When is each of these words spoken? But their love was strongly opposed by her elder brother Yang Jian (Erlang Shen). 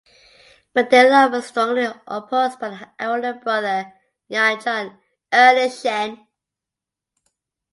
But 0.73 0.89
their 0.89 1.11
love 1.11 1.29
was 1.31 1.45
strongly 1.45 1.85
opposed 2.07 2.57
by 2.59 2.69
her 2.71 2.91
elder 2.97 3.33
brother 3.35 3.93
Yang 4.29 4.57
Jian 4.61 4.97
(Erlang 5.31 5.79
Shen). 5.83 6.25